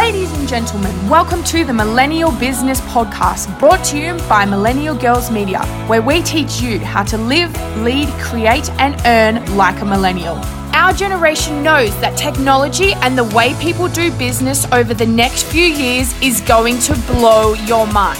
[0.00, 5.30] Ladies and gentlemen, welcome to the Millennial Business Podcast, brought to you by Millennial Girls
[5.30, 7.52] Media, where we teach you how to live,
[7.82, 10.36] lead, create, and earn like a millennial.
[10.72, 15.66] Our generation knows that technology and the way people do business over the next few
[15.66, 18.18] years is going to blow your mind.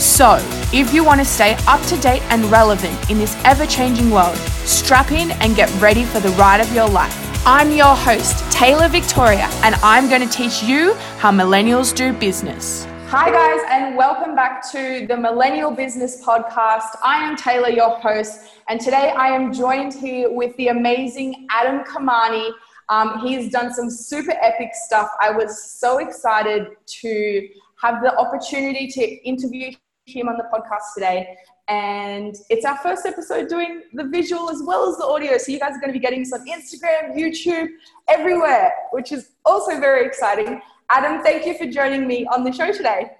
[0.00, 0.38] So,
[0.72, 4.38] if you want to stay up to date and relevant in this ever changing world,
[4.64, 7.27] strap in and get ready for the ride of your life.
[7.50, 12.84] I'm your host, Taylor Victoria, and I'm going to teach you how millennials do business.
[13.06, 16.90] Hi, guys, and welcome back to the Millennial Business Podcast.
[17.02, 21.84] I am Taylor, your host, and today I am joined here with the amazing Adam
[21.84, 22.50] Kamani.
[22.90, 25.08] Um, he's done some super epic stuff.
[25.18, 26.66] I was so excited
[27.00, 27.48] to
[27.80, 29.72] have the opportunity to interview
[30.04, 31.34] him on the podcast today.
[31.68, 35.36] And it's our first episode doing the visual as well as the audio.
[35.36, 37.68] So you guys are going to be getting this on Instagram, YouTube,
[38.08, 40.62] everywhere, which is also very exciting.
[40.88, 43.10] Adam, thank you for joining me on the show today.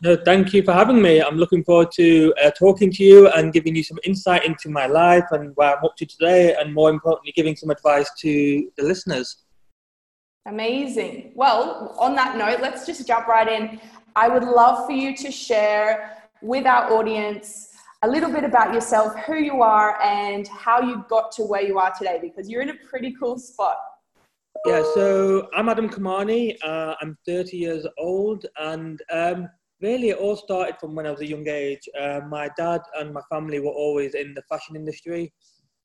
[0.00, 1.20] No, thank you for having me.
[1.20, 4.86] I'm looking forward to uh, talking to you and giving you some insight into my
[4.86, 8.84] life and where I'm up to today, and more importantly, giving some advice to the
[8.84, 9.38] listeners.
[10.46, 11.32] Amazing.
[11.34, 13.80] Well, on that note, let's just jump right in.
[14.14, 17.67] I would love for you to share with our audience
[18.02, 21.78] a little bit about yourself, who you are, and how you got to where you
[21.78, 23.76] are today, because you're in a pretty cool spot.
[24.66, 26.56] Yeah, so I'm Adam Kamani.
[26.62, 29.48] Uh, I'm 30 years old, and um,
[29.80, 31.88] really it all started from when I was a young age.
[32.00, 35.32] Uh, my dad and my family were always in the fashion industry,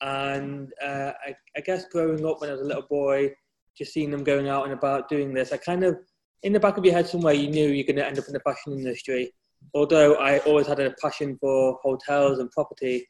[0.00, 3.32] and uh, I, I, guess growing up when I was a little boy,
[3.76, 5.96] just seeing them going out and about doing this, I kind of,
[6.42, 8.34] in the back of your head somewhere, you knew you're going to end up in
[8.34, 9.32] the fashion industry
[9.72, 13.06] although I always had a passion for hotels and property.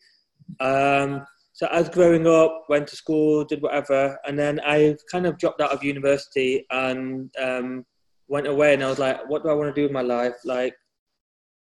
[0.60, 5.38] Um, so as growing up, went to school, did whatever, and then I kind of
[5.38, 7.84] dropped out of university and um,
[8.28, 8.74] went away.
[8.74, 10.34] And I was like, what do I want to do with my life?
[10.44, 10.74] Like,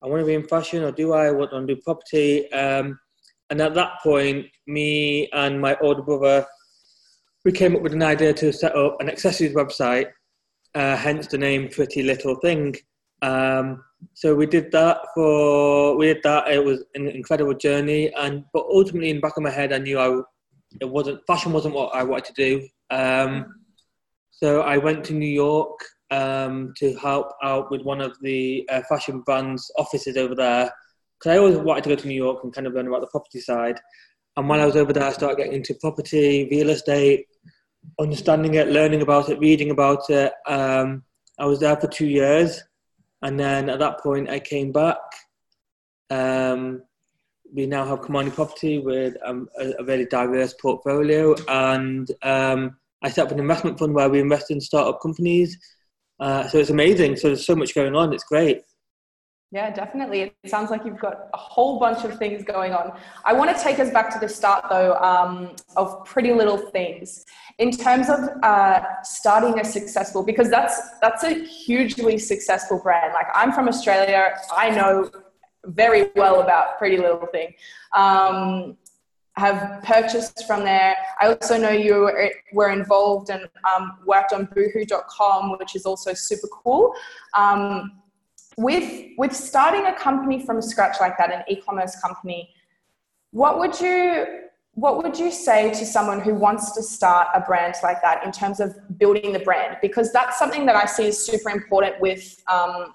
[0.02, 2.50] I want to be in fashion, or do I want to do property?
[2.52, 2.98] Um,
[3.50, 6.47] and at that point, me and my older brother,
[7.44, 10.06] we came up with an idea to set up an accessories website,
[10.76, 12.76] uh, hence the name Pretty Little Thing.
[13.22, 16.48] Um, so we did that for we did that.
[16.48, 19.78] It was an incredible journey, and but ultimately in the back of my head, I
[19.78, 20.20] knew I
[20.81, 22.69] it wasn't fashion wasn't what I wanted to do.
[22.91, 23.54] Um,
[24.30, 25.78] so I went to New York
[26.10, 30.72] um, to help out with one of the uh, fashion brands offices over there
[31.19, 33.06] because I always wanted to go to New York and kind of learn about the
[33.09, 33.78] property side.
[34.36, 37.26] And while I was over there, I started getting into property, real estate,
[38.00, 40.32] understanding it, learning about it, reading about it.
[40.47, 41.03] Um,
[41.38, 42.62] I was there for two years
[43.22, 44.98] and then at that point, I came back.
[46.10, 46.82] Um,
[47.53, 53.10] we now have Kamani Property with um, a, a, very diverse portfolio, and um, I
[53.10, 55.59] set up an investment fund where we invest in startup companies.
[56.19, 57.16] Uh, so it's amazing.
[57.16, 58.12] So there's so much going on.
[58.12, 58.62] It's great.
[59.53, 60.21] Yeah, definitely.
[60.22, 62.93] It sounds like you've got a whole bunch of things going on.
[63.25, 67.25] I want to take us back to the start, though, um, of Pretty Little Things.
[67.59, 73.12] In terms of uh, starting a successful, because that's that's a hugely successful brand.
[73.12, 75.10] Like I'm from Australia, I know
[75.65, 77.53] very well about Pretty Little Thing.
[77.97, 78.77] Um,
[79.37, 80.94] have purchased from there.
[81.21, 82.10] I also know you
[82.53, 86.93] were involved and um, worked on Boohoo.com, which is also super cool.
[87.37, 88.00] Um,
[88.60, 92.54] with with starting a company from scratch like that, an e-commerce company,
[93.31, 94.26] what would you
[94.75, 98.31] what would you say to someone who wants to start a brand like that in
[98.31, 99.78] terms of building the brand?
[99.82, 102.94] Because that's something that I see is super important with um,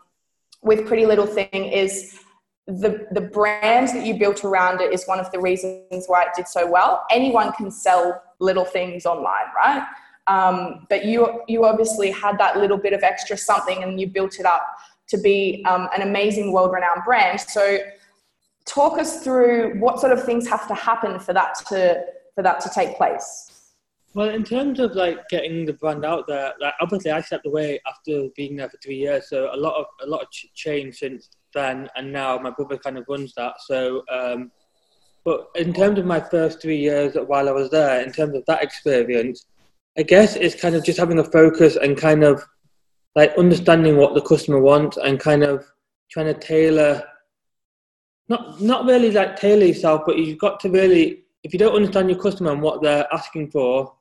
[0.62, 2.20] with Pretty Little Thing is
[2.68, 6.30] the the brand that you built around it is one of the reasons why it
[6.36, 7.06] did so well.
[7.10, 9.84] Anyone can sell little things online, right?
[10.28, 14.40] Um, but you you obviously had that little bit of extra something and you built
[14.40, 14.64] it up
[15.10, 17.40] to be um, an amazing world renowned brand.
[17.40, 17.78] So,
[18.66, 22.60] talk us through what sort of things have to happen for that to for that
[22.62, 23.52] to take place.
[24.16, 27.82] Well, in terms of like getting the brand out there, like obviously I stepped away
[27.86, 31.30] after being there for three years, so a lot of a lot of change since
[31.54, 33.56] then, and now my brother kind of runs that.
[33.66, 34.52] So, um,
[35.26, 38.46] but in terms of my first three years while I was there, in terms of
[38.48, 39.46] that experience,
[39.98, 42.42] I guess it's kind of just having a focus and kind of
[43.16, 45.66] like understanding what the customer wants and kind of
[46.12, 47.04] trying to tailor
[48.28, 52.10] not not really like tailor yourself but you've got to really if you don't understand
[52.10, 53.96] your customer and what they're asking for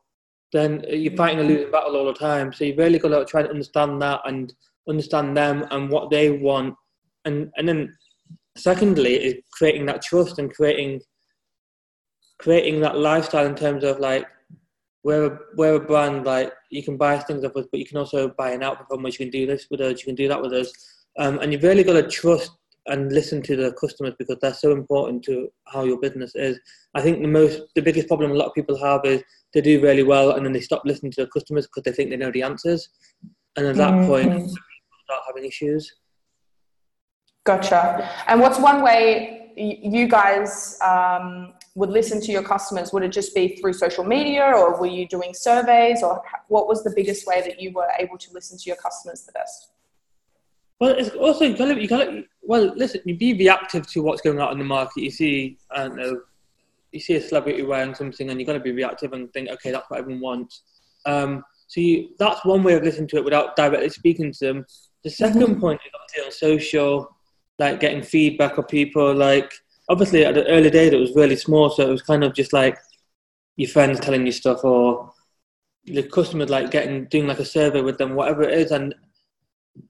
[0.55, 2.52] then you're fighting a losing battle all the time.
[2.52, 4.55] So you've really got to try to understand that and
[4.88, 6.76] understand them and what they want.
[7.25, 7.94] And and then
[8.56, 11.00] secondly is creating that trust and creating
[12.38, 14.26] creating that lifestyle in terms of like
[15.04, 17.98] we're a, we're a brand like you can buy things off us, but you can
[17.98, 19.12] also buy an outfit from us.
[19.12, 20.00] You can do this with us.
[20.00, 20.72] You can do that with us,
[21.18, 22.50] um, and you've really got to trust
[22.86, 26.58] and listen to the customers because they're so important to how your business is.
[26.94, 29.22] I think the most the biggest problem a lot of people have is
[29.52, 32.10] they do really well and then they stop listening to the customers because they think
[32.10, 32.88] they know the answers,
[33.56, 34.06] and at that mm-hmm.
[34.06, 34.50] point,
[35.04, 35.94] start having issues.
[37.44, 38.10] Gotcha.
[38.26, 42.93] And what's one way you guys um, would listen to your customers?
[42.93, 46.85] Would it just be through social media, or were you doing surveys, or what was
[46.85, 49.71] the biggest way that you were able to listen to your customers the best?
[50.81, 53.00] Well, it's also you gotta, you gotta well listen.
[53.05, 55.03] You be reactive to what's going on in the market.
[55.03, 56.21] You see, I don't know,
[56.94, 59.73] you see a celebrity wearing something, and you got to be reactive and think, okay,
[59.73, 60.62] that's what everyone wants.
[61.05, 64.67] Um, so you, that's one way of listening to it without directly speaking to them.
[65.03, 65.61] The 2nd mm-hmm.
[65.61, 67.17] point is obviously on social,
[67.59, 69.12] like getting feedback of people.
[69.12, 69.53] Like
[69.88, 72.52] obviously at the early days it was really small, so it was kind of just
[72.52, 72.78] like
[73.56, 75.12] your friends telling you stuff or
[75.86, 78.94] the customer like getting doing like a survey with them, whatever it is, and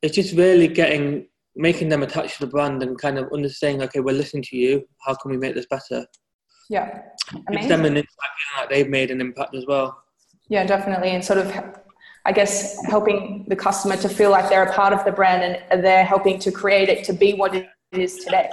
[0.02, 4.00] it's just really getting making them attached to the brand and kind of understanding, okay,
[4.00, 4.84] we're listening to you.
[5.06, 6.04] How can we make this better?
[6.68, 7.02] Yeah,
[7.48, 7.68] amazing.
[7.68, 8.18] them an impact,
[8.58, 10.02] like they've made an impact as well.
[10.48, 11.52] Yeah, definitely, and sort of,
[12.24, 15.84] I guess, helping the customer to feel like they're a part of the brand and
[15.84, 18.48] they're helping to create it to be what it is today.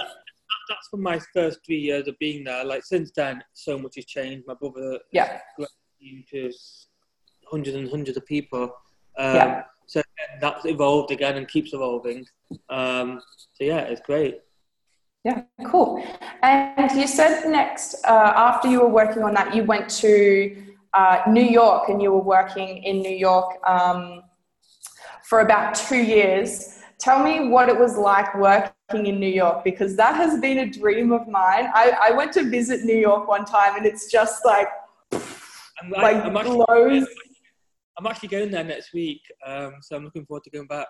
[0.68, 2.64] That's from my first three years of being there.
[2.64, 4.44] Like since then, so much has changed.
[4.46, 5.40] My brother, yeah,
[6.30, 6.52] to
[7.50, 8.74] hundreds and hundreds of people.
[9.18, 9.62] Um, yeah
[9.92, 10.00] so
[10.40, 12.24] that's evolved again and keeps evolving.
[12.70, 13.20] Um,
[13.52, 14.40] so yeah, it's great.
[15.24, 16.04] Yeah, cool.
[16.42, 20.56] And you said next, uh, after you were working on that, you went to
[20.94, 24.22] uh, New York and you were working in New York um,
[25.24, 26.81] for about two years.
[27.02, 30.70] Tell me what it was like working in New York because that has been a
[30.70, 31.68] dream of mine.
[31.74, 34.68] I, I went to visit New York one time and it's just like,
[35.10, 37.08] I'm like, I'm blows.
[37.98, 40.86] I'm actually going there next week, um, so I'm looking forward to going back.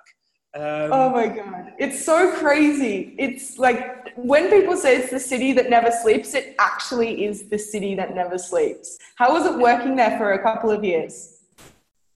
[0.54, 3.14] Um, oh my god, it's so crazy!
[3.18, 7.58] It's like when people say it's the city that never sleeps, it actually is the
[7.58, 8.98] city that never sleeps.
[9.16, 11.41] How was it working there for a couple of years?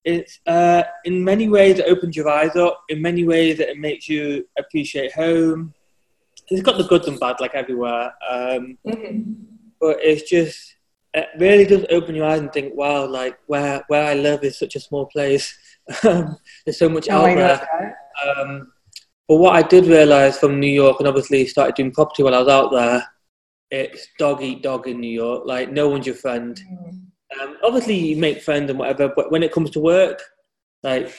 [0.06, 2.80] It's uh, in many ways it opens your eyes up.
[2.88, 5.74] In many ways, it makes you appreciate home.
[6.48, 8.14] It's got the good and bad, like everywhere.
[8.30, 9.32] Um, mm-hmm.
[9.80, 10.76] But it's just
[11.12, 14.56] it really does open your eyes and think, wow, like where where I live is
[14.56, 15.56] such a small place.
[16.02, 17.96] Um, there's so much oh out there.
[18.26, 18.72] Um,
[19.28, 22.40] but what I did realise from New York, and obviously started doing property while I
[22.40, 23.06] was out there,
[23.70, 25.44] it's dog eat dog in New York.
[25.46, 26.60] Like no one's your friend.
[26.60, 27.05] Mm.
[27.40, 30.22] Um, obviously, you make friends and whatever, but when it comes to work,
[30.82, 31.12] like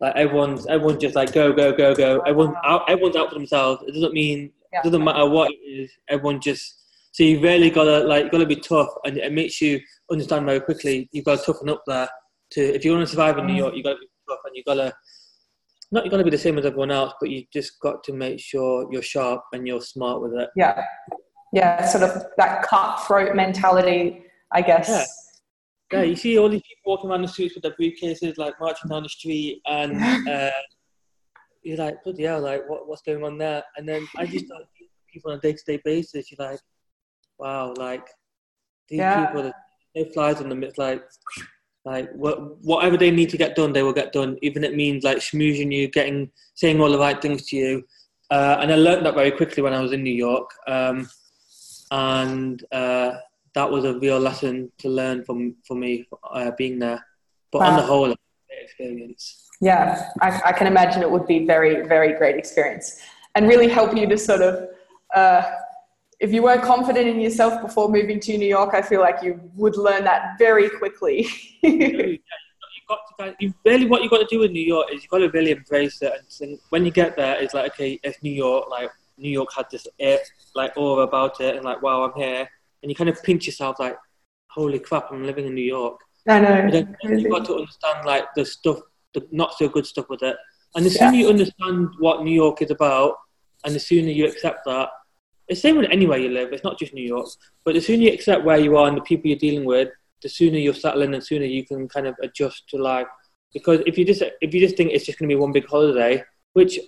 [0.00, 2.20] like everyone's everyone's just like go go go go.
[2.20, 3.82] Everyone's out, everyone's out for themselves.
[3.86, 4.80] It doesn't mean yeah.
[4.80, 5.90] it doesn't matter what it is.
[6.08, 6.74] Everyone just
[7.12, 9.80] so you really gotta like gotta be tough, and it makes you
[10.10, 11.08] understand very quickly.
[11.12, 12.08] You've got to toughen up there.
[12.52, 14.56] To if you want to survive in New York, you got to be tough, and
[14.56, 14.94] you gotta
[15.90, 18.40] not you're gonna be the same as everyone else, but you just got to make
[18.40, 20.48] sure you're sharp and you're smart with it.
[20.54, 20.82] Yeah,
[21.52, 24.22] yeah, sort of that cutthroat mentality,
[24.52, 24.88] I guess.
[24.88, 25.04] Yeah.
[25.90, 28.90] Yeah, you see all these people walking around the streets with their briefcases, like marching
[28.90, 30.50] down the street, and uh,
[31.62, 33.62] you're like, bloody hell, like what, what's going on there?
[33.76, 34.62] And then I just thought
[35.12, 36.60] people on a day-to-day basis, you're like,
[37.38, 38.06] wow, like
[38.88, 39.26] these yeah.
[39.26, 39.52] people,
[39.94, 40.62] no flies on them.
[40.62, 41.02] It's like,
[41.84, 44.36] like what, whatever they need to get done, they will get done.
[44.42, 47.84] Even it means like schmoozing you, getting, saying all the right things to you.
[48.30, 50.50] Uh, and I learned that very quickly when I was in New York.
[50.66, 51.08] Um,
[51.90, 53.12] and uh,
[53.54, 57.04] that was a real lesson to learn from for me uh, being there.
[57.50, 57.70] But wow.
[57.70, 58.14] on the whole,
[58.62, 59.48] experience.
[59.60, 63.00] Yeah, I, I, can imagine it would be very, very great experience
[63.34, 64.68] and really help you to sort of
[65.14, 65.42] uh,
[66.20, 69.40] if you weren't confident in yourself before moving to New York, I feel like you
[69.54, 71.28] would learn that very quickly.
[71.62, 72.18] you
[72.88, 75.18] got to, you really what you've got to do in New York is you've got
[75.18, 76.12] to really embrace it.
[76.40, 78.68] And when you get there, it's like okay, it's New York.
[78.68, 80.18] Like New York had this air,
[80.54, 82.48] like aura about it, and like wow, I'm here.
[82.82, 83.96] And you kind of pinch yourself, like
[84.50, 86.00] holy crap, I'm living in New York.
[86.26, 86.70] I know.
[86.70, 88.80] Then you got to understand like the stuff,
[89.14, 90.36] the not so good stuff with it.
[90.74, 91.22] And the sooner yeah.
[91.22, 93.14] you understand what New York is about,
[93.64, 94.90] and the sooner you accept that,
[95.48, 96.52] it's the same with anywhere you live.
[96.52, 97.26] It's not just New York.
[97.64, 99.88] But the sooner you accept where you are and the people you're dealing with,
[100.22, 103.06] the sooner you're settling and sooner you can kind of adjust to life.
[103.54, 105.66] Because if you just if you just think it's just going to be one big
[105.66, 106.78] holiday, which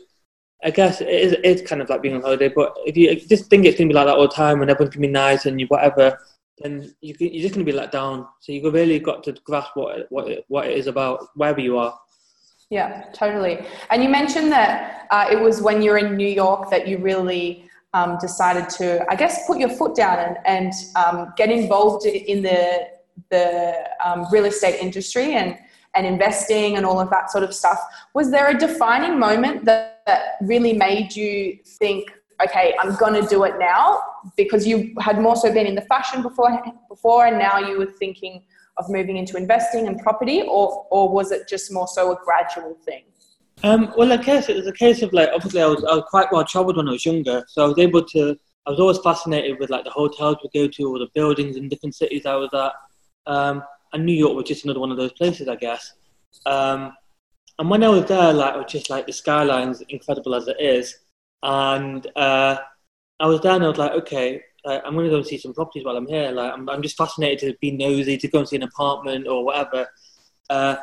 [0.63, 3.49] I guess it is, it's kind of like being on holiday, but if you just
[3.49, 5.13] think it's going to be like that all the time and everyone's going to be
[5.13, 6.19] nice and you whatever,
[6.59, 8.27] then you, you're just going to be let down.
[8.41, 11.79] So you've really got to grasp what what it, what it is about wherever you
[11.79, 11.99] are.
[12.69, 13.67] Yeah, totally.
[13.91, 17.69] And you mentioned that uh, it was when you're in New York that you really
[17.95, 22.43] um, decided to, I guess, put your foot down and, and um, get involved in
[22.43, 22.89] the
[23.31, 25.59] the um, real estate industry and
[25.95, 27.81] and investing and all of that sort of stuff.
[28.15, 32.11] Was there a defining moment that, that really made you think,
[32.43, 34.01] okay, I'm going to do it now?
[34.37, 37.87] Because you had more so been in the fashion before, before, and now you were
[37.87, 38.43] thinking
[38.79, 42.77] of moving into investing and property, or or was it just more so a gradual
[42.85, 43.05] thing?
[43.63, 46.05] Um, well, I guess it was a case of like obviously I was, I was
[46.09, 48.37] quite well travelled when I was younger, so I was able to.
[48.67, 51.69] I was always fascinated with like the hotels we go to or the buildings in
[51.69, 52.73] different cities I was at.
[53.27, 55.93] Um, and New York was just another one of those places, I guess.
[56.47, 56.93] Um,
[57.59, 60.57] and when I was there, like, it was just like the skyline's incredible as it
[60.61, 60.97] is.
[61.43, 62.59] And uh,
[63.19, 65.39] I was there and I was like, okay, like, I'm going to go and see
[65.39, 66.31] some properties while I'm here.
[66.31, 69.45] Like, I'm, I'm just fascinated to be nosy, to go and see an apartment or
[69.45, 69.87] whatever.
[70.49, 70.77] Uh,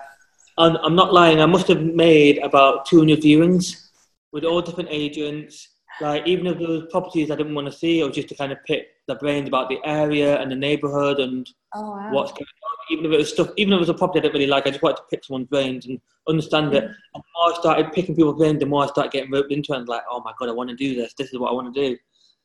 [0.58, 3.90] and I'm not lying, I must have made about 200 viewings
[4.32, 5.70] with all different agents.
[6.00, 8.51] Like, even if there was properties I didn't want to see, or just to kind
[8.51, 12.12] of pick the brains about the area and the neighborhood and oh, wow.
[12.12, 12.98] what's going on.
[12.98, 14.68] Even if it was stuff, even if it was a property I didn't really like,
[14.68, 16.00] I just wanted to pick someone's brains and
[16.30, 16.84] understand it.
[16.84, 16.88] Mm.
[17.16, 19.74] And the more I started picking people's brains, the more I started getting roped into
[19.74, 19.77] it.
[19.77, 21.13] And like, oh my god, I want to do this.
[21.18, 21.98] This is what I want to do.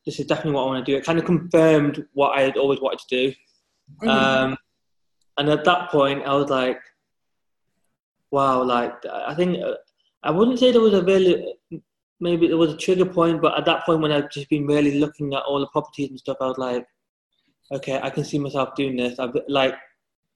[0.06, 0.97] This is definitely what I want to do.
[0.97, 3.35] It kind of confirmed what I had always wanted to do.
[4.02, 4.09] Mm-hmm.
[4.09, 4.56] Um,
[5.38, 6.80] and at that point, I was like,
[8.30, 9.75] wow, like I think uh,
[10.23, 11.54] I wouldn't say there was a really
[12.23, 14.99] maybe there was a trigger point, but at that point when I've just been really
[15.00, 16.87] looking at all the properties and stuff, I was like,
[17.73, 19.19] okay, I can see myself doing this.
[19.19, 19.75] I've like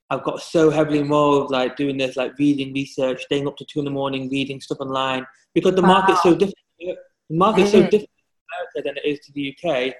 [0.09, 3.79] I've got so heavily involved, like doing this, like reading research, staying up to two
[3.79, 5.87] in the morning, reading stuff online, because the wow.
[5.87, 6.55] market's so different.
[6.79, 6.95] The
[7.29, 7.85] market's mm-hmm.
[7.85, 9.95] so different in America than it is to the UK,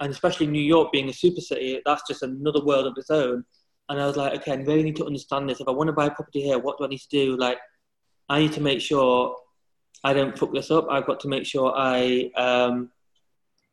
[0.00, 3.44] and especially New York being a super city, that's just another world of its own.
[3.90, 5.60] And I was like, okay, I really need to understand this.
[5.60, 7.36] If I want to buy a property here, what do I need to do?
[7.36, 7.58] Like,
[8.28, 9.34] I need to make sure
[10.04, 10.86] I don't fuck this up.
[10.90, 12.90] I've got to make sure I, um,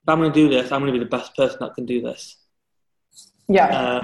[0.04, 1.86] if I'm going to do this, I'm going to be the best person that can
[1.86, 2.38] do this.
[3.48, 3.68] Yeah.
[3.68, 4.04] Uh,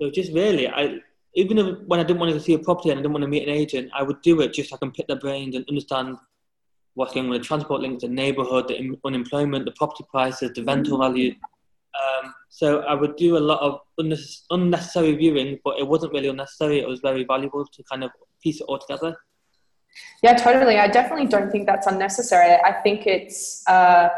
[0.00, 1.00] so just really, I
[1.34, 3.28] even if, when I didn't want to see a property and I didn't want to
[3.28, 5.64] meet an agent, I would do it just so I can pick their brains and
[5.68, 6.16] understand
[6.94, 10.64] what's going on with the transport links, the neighbourhood, the unemployment, the property prices, the
[10.64, 11.12] rental mm-hmm.
[11.12, 11.34] value.
[12.00, 13.80] Um, so I would do a lot of
[14.50, 16.80] unnecessary viewing, but it wasn't really unnecessary.
[16.80, 18.10] It was very valuable to kind of
[18.42, 19.16] piece it all together.
[20.22, 20.78] Yeah, totally.
[20.78, 22.56] I definitely don't think that's unnecessary.
[22.64, 24.08] I think it's uh,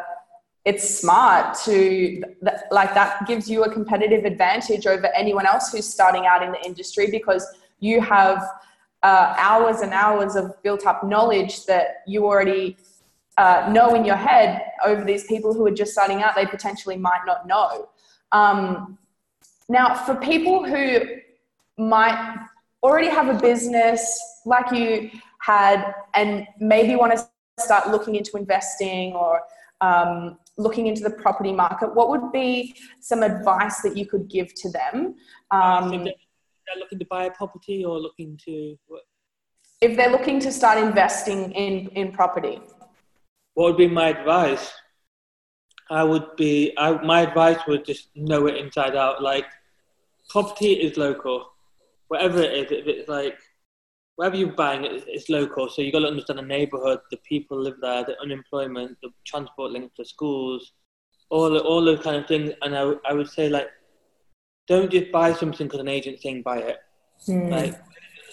[0.65, 2.23] it's smart to
[2.71, 6.65] like that gives you a competitive advantage over anyone else who's starting out in the
[6.65, 7.47] industry because
[7.81, 8.43] you have
[9.03, 12.77] uh, hours and hours of built up knowledge that you already
[13.39, 16.97] uh, know in your head over these people who are just starting out they potentially
[16.97, 17.89] might not know
[18.31, 18.97] um,
[19.69, 21.01] now for people who
[21.77, 22.39] might
[22.83, 25.11] already have a business like you
[25.43, 29.43] had and maybe want to start looking into investing or
[29.81, 34.55] um, looking into the property market, what would be some advice that you could give
[34.55, 35.17] to them?
[35.51, 38.79] Um, they're looking to buy a property or looking to.
[38.87, 39.03] What?
[39.81, 42.61] If they're looking to start investing in, in property.
[43.55, 44.73] What would be my advice?
[45.91, 49.23] I would be, I, my advice would just know it inside out.
[49.23, 49.47] Like,
[50.31, 51.51] property is local.
[52.07, 53.39] Whatever it is, if it's like
[54.17, 55.69] wherever you're buying it, it's local.
[55.69, 59.73] So you've got to understand the neighborhood, the people live there, the unemployment, the transport
[59.73, 60.73] links to schools,
[61.31, 62.53] all all those kind of things.
[62.63, 63.69] And I, I would say like,
[64.67, 66.79] don't just buy something because an agent's saying buy it.
[67.29, 67.51] Mm.
[67.51, 67.81] Like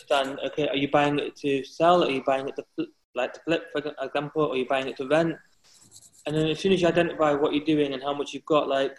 [0.09, 0.39] understand.
[0.47, 2.03] Okay, are you buying it to sell?
[2.03, 4.43] Are you buying it to like to flip, for example?
[4.43, 5.35] Or are you buying it to rent?
[6.25, 8.67] And then as soon as you identify what you're doing and how much you've got,
[8.67, 8.97] like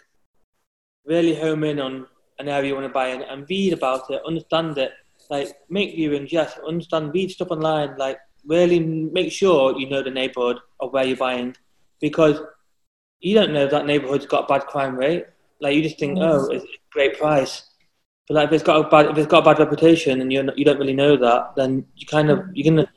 [1.05, 2.07] really home in on
[2.39, 4.91] an area you want to buy in and read about it, understand it,
[5.31, 10.11] like make viewings, yes, understand, read stuff online, like really make sure you know the
[10.11, 11.55] neighborhood of where you're buying
[12.01, 12.41] because
[13.21, 15.25] you don't know if that neighborhood's got a bad crime rate.
[15.61, 17.63] Like you just think, oh, it's a great price.
[18.27, 20.43] But like if it's got a bad if it's got a bad reputation and you're
[20.43, 22.89] not, you don't really know that, then you kind of you're gonna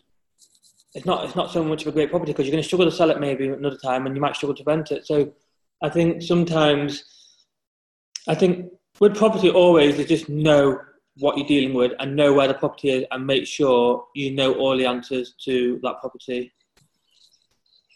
[0.94, 2.96] it's not it's not so much of a great property because you're gonna struggle to
[2.96, 5.06] sell it maybe another time and you might struggle to rent it.
[5.06, 5.32] So
[5.80, 7.04] I think sometimes
[8.26, 10.80] I think with property always is just know
[11.18, 14.54] what you're dealing with and know where the property is and make sure you know
[14.54, 16.52] all the answers to that property.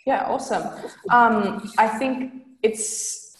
[0.07, 0.63] Yeah, awesome.
[1.11, 3.37] Um, I think it's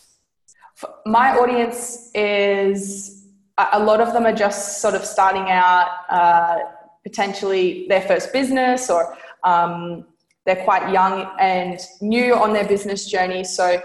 [1.07, 3.27] my audience is
[3.73, 6.59] a lot of them are just sort of starting out, uh,
[7.03, 10.07] potentially their first business, or um,
[10.47, 13.45] they're quite young and new on their business journey.
[13.45, 13.81] So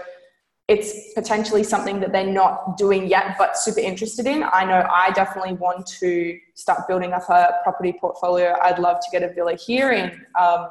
[0.66, 4.42] it's potentially something that they're not doing yet but super interested in.
[4.42, 8.56] I know I definitely want to start building up a property portfolio.
[8.62, 10.70] I'd love to get a villa here in um,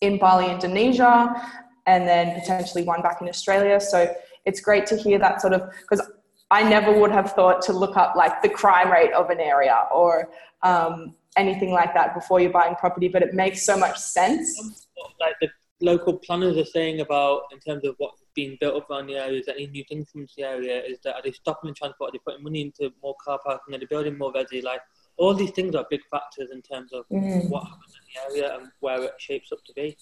[0.00, 1.34] in Bali, Indonesia,
[1.86, 3.80] and then potentially one back in Australia.
[3.80, 4.12] So
[4.44, 6.04] it's great to hear that sort of because
[6.50, 9.86] I never would have thought to look up like the crime rate of an area
[9.94, 10.30] or
[10.62, 14.86] um, anything like that before you're buying property, but it makes so much sense.
[15.20, 15.48] Like the
[15.80, 19.40] local planners are saying about in terms of what's being built up around the area,
[19.40, 22.10] is any new things coming to the area, is that are they stopping the transport,
[22.10, 24.62] are they putting money into more car parking, are they building more resi?
[24.62, 24.80] Like
[25.18, 27.48] all these things are big factors in terms of mm.
[27.50, 29.96] what happens in the area and where it shapes up to be.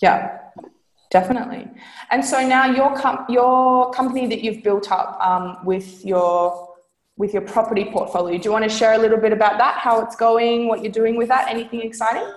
[0.00, 0.38] Yeah,
[1.10, 1.68] definitely.
[2.10, 6.68] And so now your com- your company that you've built up um, with your
[7.16, 8.38] with your property portfolio.
[8.38, 9.78] Do you want to share a little bit about that?
[9.78, 10.68] How it's going?
[10.68, 11.48] What you're doing with that?
[11.48, 12.32] Anything exciting?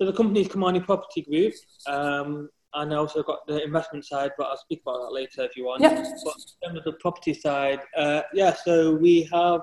[0.00, 1.54] So the company is Kamani Property Group,
[1.88, 5.56] um, and I also got the investment side, but I'll speak about that later if
[5.56, 5.82] you want.
[5.82, 5.94] Yeah.
[6.24, 9.60] But in terms of the property side, uh, yeah, so we have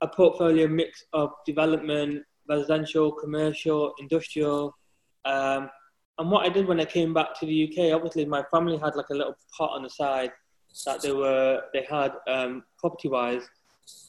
[0.00, 4.74] a portfolio mix of development, residential, commercial, industrial.
[5.24, 5.70] Um,
[6.18, 8.96] and what I did when I came back to the UK, obviously my family had
[8.96, 10.32] like a little pot on the side
[10.84, 13.42] that they were they had um, property wise,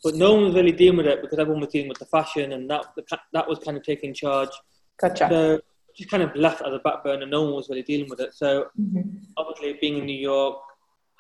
[0.04, 2.54] but no one was really dealing with it because everyone was dealing with the fashion,
[2.54, 2.86] and that
[3.34, 4.50] that was kind of taking charge.
[5.02, 5.28] Gotcha.
[5.30, 5.60] So
[5.96, 7.26] just kind of left as a back burner.
[7.26, 8.34] No one was really dealing with it.
[8.34, 9.02] So mm-hmm.
[9.38, 10.58] obviously, being in New York,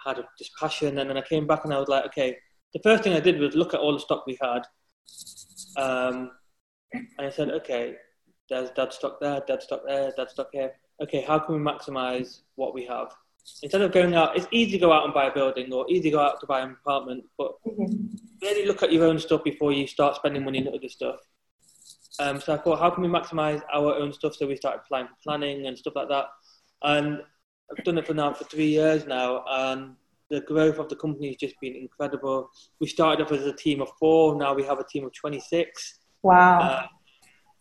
[0.03, 2.37] had a, this passion, and then I came back and I was like, okay.
[2.73, 4.61] The first thing I did was look at all the stock we had,
[5.75, 6.31] um,
[6.93, 7.95] and I said, okay,
[8.49, 10.71] there's dead stock there, dead stock there, dead stock here.
[11.03, 13.11] Okay, how can we maximize what we have?
[13.63, 16.03] instead of going out, it's easy to go out and buy a building or easy
[16.03, 18.05] to go out to buy an apartment, but mm-hmm.
[18.41, 21.19] really look at your own stuff before you start spending money on other stuff.
[22.21, 24.35] Um, so I thought, how can we maximize our own stuff?
[24.35, 26.25] So we started applying for planning and stuff like that.
[26.83, 27.21] And
[27.71, 29.95] I've done it for now for three years now, and
[30.29, 32.51] the growth of the company has just been incredible.
[32.79, 35.99] We started off as a team of four, now we have a team of 26.
[36.21, 36.59] Wow.
[36.59, 36.87] Uh,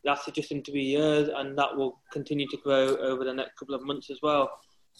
[0.04, 3.74] that's just in three years, and that will continue to grow over the next couple
[3.74, 4.50] of months as well.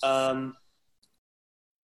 [0.03, 0.55] Um,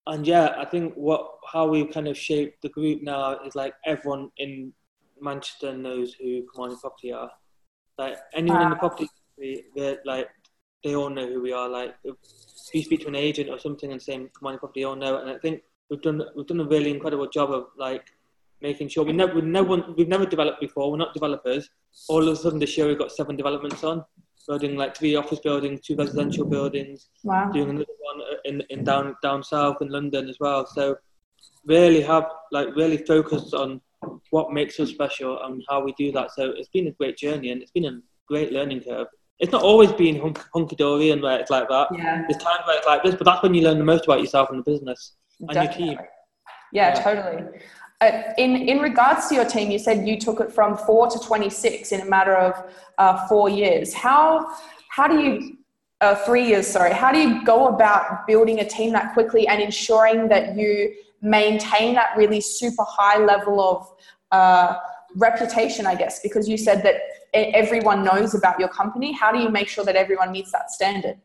[0.06, 3.74] and yeah, I think what how we kind of shape the group now is like
[3.84, 4.72] everyone in
[5.20, 7.30] Manchester knows who Kamani Property are.
[7.98, 10.28] Like anyone in the property industry, like
[10.84, 11.68] they all know who we are.
[11.68, 12.14] Like if
[12.74, 15.18] you speak to an agent or something and saying Kamani Property, they all know.
[15.18, 18.06] And I think we've done we've done a really incredible job of like
[18.60, 20.90] making sure we never we never we've never developed before.
[20.90, 21.70] We're not developers.
[22.08, 24.04] All of a sudden this year we've got seven developments on
[24.46, 27.50] building like three office buildings, two residential buildings, wow.
[27.50, 30.66] doing another one in, in down down south in London as well.
[30.66, 30.96] So
[31.66, 33.80] really have like really focused on
[34.30, 36.32] what makes us special and how we do that.
[36.32, 39.06] So it's been a great journey and it's been a great learning curve.
[39.38, 41.88] It's not always been hunky dory and where it's like that.
[41.92, 42.24] Yeah.
[42.28, 44.50] There's times where it's like this, but that's when you learn the most about yourself
[44.50, 45.86] and the business and Definitely.
[45.86, 46.06] your team.
[46.72, 47.60] Yeah, yeah, totally.
[48.00, 51.18] Uh, in in regards to your team, you said you took it from four to
[51.18, 53.94] twenty six in a matter of uh, four years.
[53.94, 54.54] How
[54.90, 55.56] how do you
[56.02, 56.66] uh, three years?
[56.66, 56.92] Sorry.
[56.92, 61.94] How do you go about building a team that quickly and ensuring that you maintain
[61.94, 63.88] that really super high level of
[64.32, 64.76] uh,
[65.16, 65.86] reputation?
[65.86, 66.96] I guess because you said that
[67.32, 69.12] everyone knows about your company.
[69.12, 71.16] How do you make sure that everyone meets that standard?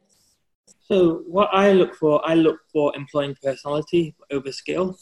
[0.84, 4.98] So what I look for, I look for employing personality over skill.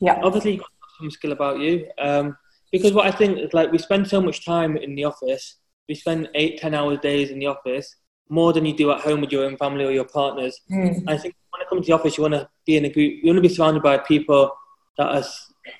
[0.00, 0.20] Yeah.
[0.22, 0.60] Obviously,
[0.98, 1.88] some skill about you.
[1.98, 2.36] Um,
[2.70, 5.56] because what I think is like we spend so much time in the office.
[5.88, 7.96] We spend eight, ten hours days in the office,
[8.28, 10.58] more than you do at home with your own family or your partners.
[10.70, 11.04] Mm.
[11.06, 13.22] I think when it comes to the office, you want to be in a group.
[13.22, 14.52] You want to be surrounded by people
[14.98, 15.24] that are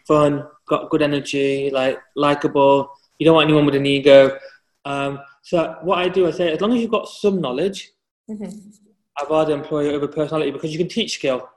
[0.06, 2.90] fun, got good energy, like likable.
[3.18, 4.38] You don't want anyone with an ego.
[4.84, 7.90] Um, so what I do, I say, as long as you've got some knowledge,
[8.30, 8.70] mm-hmm.
[9.18, 11.48] I'd rather employ you over personality because you can teach skill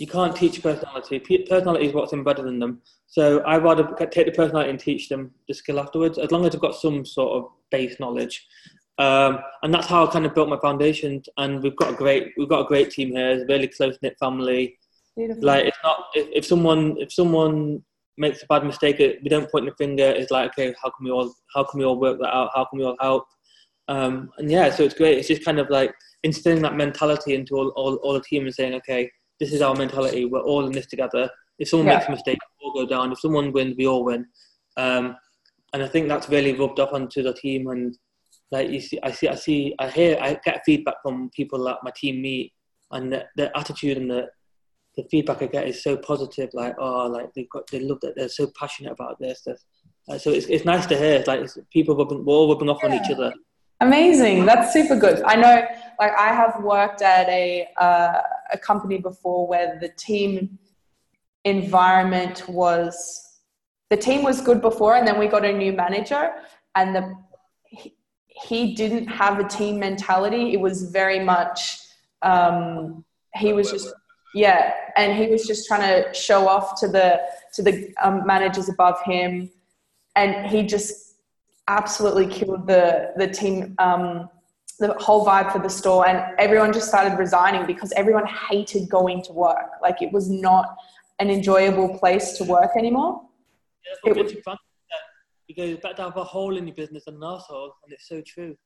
[0.00, 1.18] you can't teach personality.
[1.46, 2.80] Personality is what's embedded in them.
[3.06, 6.54] So I'd rather take the personality and teach them the skill afterwards, as long as
[6.54, 8.46] I've got some sort of base knowledge.
[9.00, 11.22] Um, and that's how I kind of built my foundation.
[11.38, 13.30] And we've got a great, we've got a great team here.
[13.30, 14.78] It's a really close knit family.
[15.16, 15.42] Beautiful.
[15.42, 17.82] Like it's not if, if someone if someone
[18.16, 20.04] makes a bad mistake, we don't point the finger.
[20.04, 22.50] It's like okay, how can we all how can we all work that out?
[22.54, 23.24] How can we all help?
[23.88, 25.18] Um, and yeah, so it's great.
[25.18, 28.54] It's just kind of like instilling that mentality into all, all, all the team and
[28.54, 29.10] saying, okay,
[29.40, 30.26] this is our mentality.
[30.26, 31.28] We're all in this together.
[31.58, 31.96] If someone yeah.
[31.96, 33.10] makes a mistake, we all go down.
[33.10, 34.26] If someone wins, we all win.
[34.76, 35.16] Um,
[35.72, 37.66] and I think that's really rubbed off onto the team.
[37.66, 37.96] And
[38.50, 41.78] like you see, I see, I see, I hear, I get feedback from people that
[41.82, 42.52] my team meet,
[42.90, 44.28] and the, the attitude and the
[44.96, 46.50] the feedback I get is so positive.
[46.52, 48.16] Like, oh, like they've got, they love that.
[48.16, 49.42] They're so passionate about this.
[49.42, 49.64] this.
[50.08, 51.14] Uh, so it's it's nice to hear.
[51.14, 52.88] It's like it's, people rubbing, we're all rubbing off yeah.
[52.88, 53.32] on each other.
[53.82, 54.44] Amazing.
[54.44, 55.22] That's super good.
[55.22, 55.66] I know,
[55.98, 58.20] like, I have worked at a, uh,
[58.52, 60.58] a company before where the team
[61.44, 63.38] environment was,
[63.88, 66.32] the team was good before, and then we got a new manager,
[66.74, 67.14] and the,
[68.46, 70.52] he, didn't have a team mentality.
[70.52, 71.78] It was very much,
[72.22, 73.92] um, he was just,
[74.34, 77.20] yeah, and he was just trying to show off to the
[77.54, 79.50] to the um, managers above him,
[80.14, 81.16] and he just
[81.68, 83.74] absolutely killed the the team.
[83.78, 84.28] Um,
[84.78, 89.22] the whole vibe for the store and everyone just started resigning because everyone hated going
[89.22, 90.74] to work like it was not
[91.18, 93.20] an enjoyable place to work anymore
[94.04, 94.56] yeah, it was fun
[95.50, 98.08] because it's better to have a hole in your business than an asshole and it's
[98.08, 98.56] so true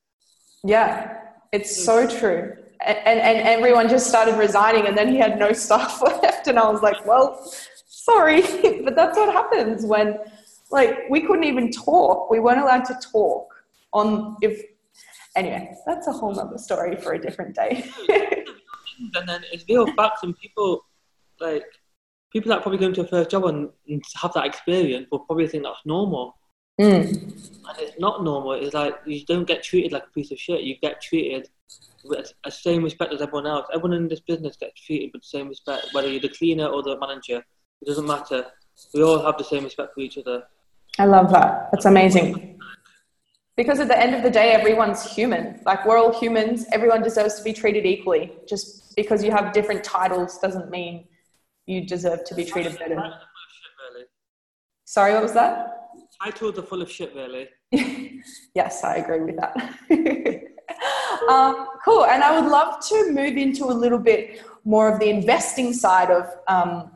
[0.64, 1.18] yeah
[1.52, 5.52] it's so true and, and, and everyone just started resigning and then he had no
[5.64, 7.28] staff left and i was like well
[7.86, 8.42] sorry
[8.84, 10.18] but that's what happens when
[10.70, 13.46] like we couldn't even talk we weren't allowed to talk
[13.92, 14.60] on if
[15.36, 17.84] anyway, that's a whole other story for a different day.
[18.08, 20.84] and then it's real facts, and people
[21.40, 21.64] like
[22.32, 25.48] people that probably go into a first job and, and have that experience will probably
[25.48, 26.36] think that's normal.
[26.80, 27.06] Mm.
[27.06, 28.52] And it's not normal.
[28.52, 30.62] It's like you don't get treated like a piece of shit.
[30.62, 31.48] You get treated
[32.04, 33.66] with the same respect as everyone else.
[33.72, 36.82] Everyone in this business gets treated with the same respect, whether you're the cleaner or
[36.82, 37.42] the manager.
[37.80, 38.46] It doesn't matter.
[38.92, 40.44] We all have the same respect for each other.
[40.98, 41.70] I love that.
[41.72, 42.54] That's amazing
[43.56, 47.34] because at the end of the day everyone's human like we're all humans everyone deserves
[47.34, 51.06] to be treated equally just because you have different titles doesn't mean
[51.66, 53.14] you deserve to be treated better
[54.84, 55.83] sorry what was that
[56.22, 57.48] titles are full of shit really.
[58.54, 59.54] Yes i agree with that.
[61.28, 65.08] Um, cool and i would love to move into a little bit more of the
[65.10, 66.90] investing side of um,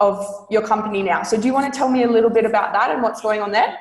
[0.00, 1.22] of your company now.
[1.22, 3.40] So do you want to tell me a little bit about that and what's going
[3.40, 3.76] on there?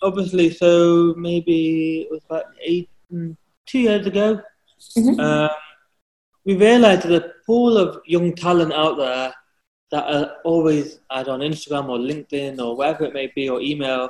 [0.00, 3.36] Obviously, so maybe it was about eight, mm,
[3.66, 4.40] two years ago,
[4.96, 5.20] mm-hmm.
[5.20, 5.50] um,
[6.44, 9.32] we realised there's a pool of young talent out there
[9.92, 14.08] that are always either on Instagram or LinkedIn or wherever it may be or email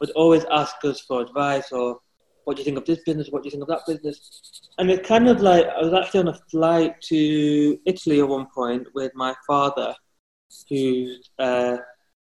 [0.00, 1.98] would always ask us for advice or
[2.44, 4.70] what do you think of this business, what do you think of that business.
[4.78, 8.46] And it kind of like I was actually on a flight to Italy at one
[8.54, 9.94] point with my father,
[10.68, 11.78] who's uh,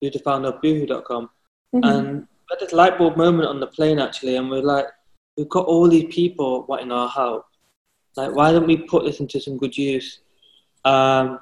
[0.00, 1.30] who's the founder of Boohoo.com.
[1.74, 1.84] Mm-hmm.
[1.84, 4.86] And had this light bulb moment on the plane actually, and we're like,
[5.36, 7.44] we've got all these people wanting our help.
[8.16, 10.20] Like, why don't we put this into some good use?
[10.84, 11.40] Um,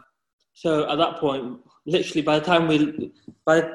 [0.55, 3.13] so at that point, literally by the time we,
[3.45, 3.69] by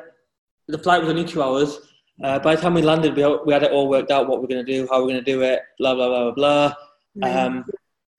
[0.68, 1.80] the flight was only two hours.
[2.22, 4.48] Uh, by the time we landed, we, we had it all worked out what we're
[4.48, 6.76] going to do, how we're going to do it, blah blah blah blah blah.
[7.18, 7.38] Mm-hmm.
[7.38, 7.65] Um,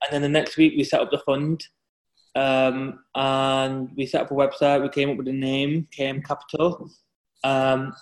[0.03, 1.62] and then the next week we set up the fund,
[2.35, 4.83] um, and we set up a website.
[4.83, 6.90] We came up with a name, KM Capital,
[7.44, 7.92] um,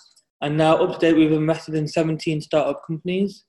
[0.41, 3.43] and now, up to date, we've invested in 17 startup companies,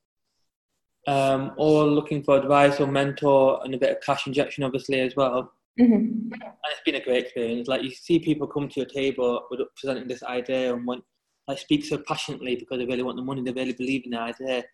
[1.07, 5.15] um, all looking for advice or mentor and a bit of cash injection, obviously, as
[5.15, 5.53] well.
[5.79, 6.33] Mm-hmm.
[6.33, 7.69] And it's been a great experience.
[7.69, 11.05] Like, you see people come to your table with presenting this idea and want,
[11.49, 14.21] like, speak so passionately because they really want the money, they really believe in the
[14.21, 14.65] idea.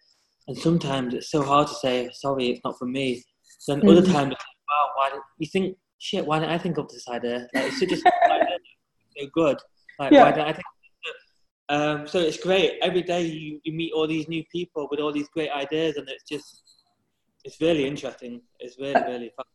[0.49, 3.25] And sometimes it's so hard to say, sorry, it's not for me.
[3.67, 3.89] Then mm-hmm.
[3.89, 7.09] other times, like, wow, why did you think, shit, why didn't I think of this
[7.09, 7.49] idea?
[7.55, 9.59] Like, it's just so good.
[9.99, 10.25] Like, yeah.
[10.25, 10.65] why didn't I think
[11.69, 12.79] um, so it's great.
[12.81, 16.09] Every day you, you meet all these new people with all these great ideas, and
[16.09, 16.63] it's just
[17.45, 18.41] it's really interesting.
[18.61, 19.47] It's really really fun.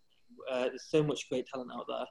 [0.52, 2.06] Uh, there's so much great talent out there.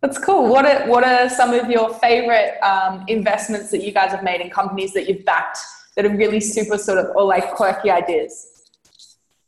[0.00, 0.48] That's cool.
[0.48, 4.40] What are what are some of your favorite um, investments that you guys have made
[4.40, 5.58] in companies that you've backed
[5.94, 8.48] that are really super sort of or like quirky ideas?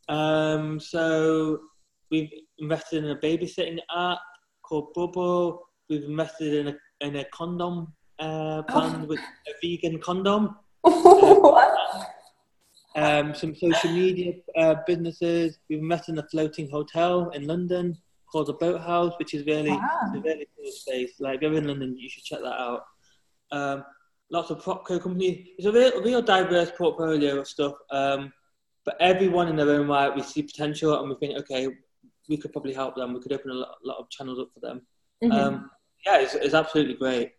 [0.08, 1.60] Um, so
[2.10, 4.18] we've invested in a babysitting app
[4.62, 5.66] called Bubble.
[5.88, 10.56] We've invested in a in a condom uh, planned with a vegan condom.
[12.94, 15.58] um, some social media uh, businesses.
[15.70, 17.96] We've met in a floating hotel in London
[18.34, 20.12] called the Boathouse, which is really wow.
[20.12, 21.12] a really cool space.
[21.20, 22.84] Like if you're in London, you should check that out.
[23.52, 23.84] Um,
[24.28, 25.46] lots of propco companies.
[25.56, 27.74] It's a real, real diverse portfolio of stuff.
[27.92, 28.32] Um,
[28.84, 31.68] but everyone in their own right, we see potential, and we think, okay,
[32.28, 33.14] we could probably help them.
[33.14, 34.82] We could open a lot, lot of channels up for them.
[35.22, 35.32] Mm-hmm.
[35.32, 35.70] Um,
[36.04, 37.34] yeah, it's, it's absolutely great.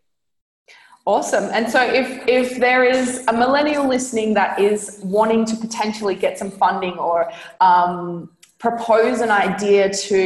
[1.08, 1.44] Awesome.
[1.54, 6.40] And so if if there is a millennial listening that is wanting to potentially get
[6.40, 7.32] some funding or
[7.62, 8.32] um,
[8.66, 10.20] propose an idea to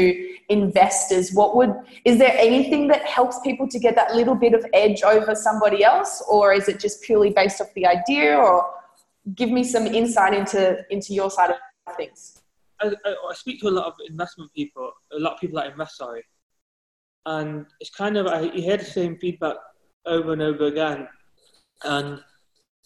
[0.49, 1.73] investors, what would
[2.05, 5.83] is there anything that helps people to get that little bit of edge over somebody
[5.83, 8.35] else, or is it just purely based off the idea?
[8.35, 8.55] Or
[9.35, 12.41] give me some insight into into your side of things.
[12.81, 15.71] I, I, I speak to a lot of investment people, a lot of people that
[15.71, 15.97] invest.
[15.97, 16.23] Sorry,
[17.25, 19.57] and it's kind of I you hear the same feedback
[20.05, 21.07] over and over again.
[21.83, 22.21] And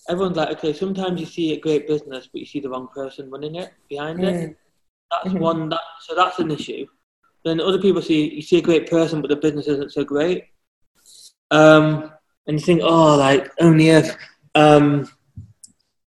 [0.10, 3.32] everyone's like, okay, sometimes you see a great business, but you see the wrong person
[3.32, 4.28] running it behind mm.
[4.28, 4.58] it.
[5.24, 5.44] That's mm-hmm.
[5.44, 5.70] one.
[5.70, 6.86] That so that's an issue.
[7.46, 10.46] Then other people see you see a great person, but the business isn't so great.
[11.52, 12.12] Um,
[12.48, 14.16] and you think, oh, like only if.
[14.56, 15.10] Um,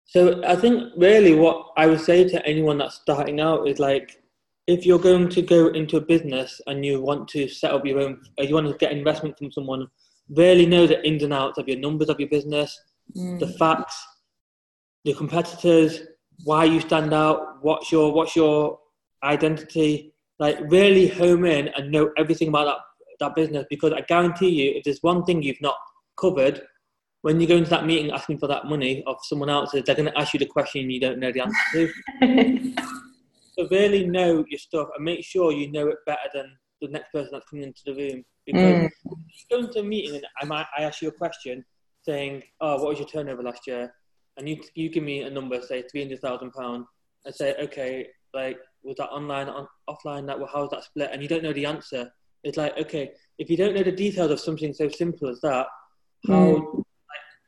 [0.06, 4.22] so I think really what I would say to anyone that's starting out is like,
[4.66, 8.00] if you're going to go into a business and you want to set up your
[8.00, 9.88] own, you want to get investment from someone
[10.30, 12.80] really know the ins and outs of your numbers of your business,
[13.16, 13.40] Mm.
[13.40, 14.06] the facts,
[15.04, 16.02] the competitors,
[16.44, 18.80] why you stand out, what's your what's your
[19.24, 20.14] identity.
[20.40, 22.78] Like really home in and know everything about that
[23.20, 25.76] that business because I guarantee you, if there's one thing you've not
[26.18, 26.62] covered,
[27.22, 30.10] when you go into that meeting asking for that money of someone else's, they're going
[30.10, 32.74] to ask you the question you don't know the answer to.
[33.60, 36.46] so really know your stuff and make sure you know it better than
[36.82, 38.24] the next person that's coming into the room.
[38.46, 38.86] Because Mm.
[38.86, 41.64] if you go into a meeting and I might I ask you a question
[42.04, 43.94] saying, "Oh, what was your turnover last year?"
[44.38, 46.86] and you you give me a number, say three hundred thousand pound,
[47.26, 50.26] and say, "Okay, like was that online, on, offline?
[50.28, 52.12] That well, how's that split?" and you don't know the answer.
[52.44, 55.68] It's like, okay, if you don't know the details of something so simple as that,
[56.28, 56.76] how Mm.
[56.76, 56.86] like,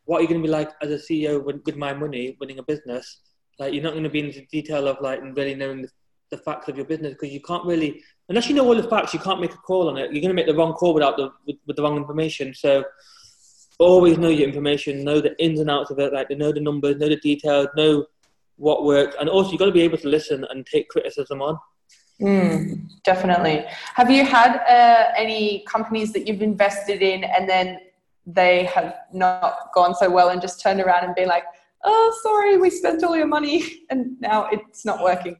[0.06, 2.60] what are you going to be like as a CEO with, with my money, running
[2.60, 3.22] a business?
[3.60, 5.90] Like you're not going to be into detail of like really knowing the,
[6.32, 9.14] the facts of your business because you can't really unless you know all the facts,
[9.14, 10.12] you can't make a call on it.
[10.12, 12.54] You're going to make the wrong call without the with, with the wrong information.
[12.54, 12.84] So
[13.78, 16.98] always know your information, know the ins and outs of it, like know the numbers,
[16.98, 18.06] know the details, know
[18.62, 21.58] what worked, and also you've got to be able to listen and take criticism on.
[22.22, 23.66] Mm, definitely.
[23.96, 27.80] Have you had uh, any companies that you've invested in and then
[28.28, 31.46] they have not gone so well and just turned around and been like,
[31.84, 35.36] oh, sorry, we spent all your money and now it's not working?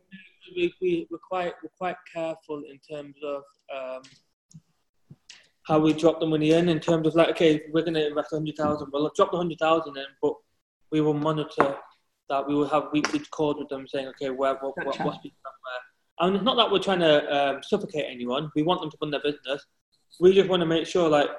[0.56, 4.02] We, we, we're quite we're quite careful in terms of um,
[5.64, 6.68] how we drop the money in.
[6.68, 8.90] In terms of like, okay, we're going to invest hundred thousand.
[8.92, 10.34] Well, I'll drop the hundred thousand in, but
[10.92, 11.78] we will monitor
[12.30, 12.48] that.
[12.48, 15.04] We will have weekly calls with them saying, okay, where what, what, Gotcha.
[15.04, 16.28] what's being done where.
[16.28, 18.52] And it's not that we're trying to um, suffocate anyone.
[18.56, 19.66] We want them to run their business.
[20.20, 21.30] We just want to make sure, like,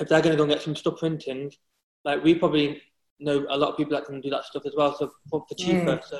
[0.00, 1.50] if they're going to go and get some stuff printing,
[2.04, 2.82] like we probably
[3.20, 5.54] know a lot of people that can do that stuff as well, so for, for
[5.54, 6.00] cheaper.
[6.04, 6.18] So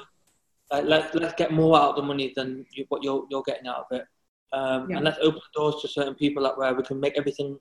[0.70, 3.66] like, let's let's get more out of the money than you, what you're you're getting
[3.66, 4.05] out of it,
[4.52, 4.96] um, Yeah.
[4.96, 7.59] and let's open the doors to certain people that where we can make everything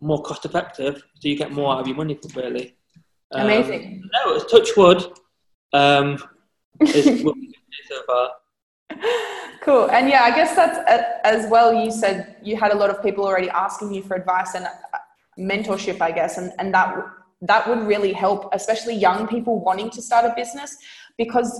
[0.00, 2.76] more cost effective, so you get more out of your money really.
[3.32, 4.08] Um, Amazing.
[4.12, 5.02] No, it's touch wood.
[5.76, 6.18] Um,
[6.80, 7.54] it's what we
[7.88, 8.30] so far.
[9.60, 9.90] Cool.
[9.90, 11.74] And yeah, I guess that's uh, as well.
[11.74, 14.70] You said you had a lot of people already asking you for advice and uh,
[15.38, 16.96] mentorship, I guess, and, and that
[17.42, 20.76] that would really help, especially young people wanting to start a business
[21.18, 21.50] because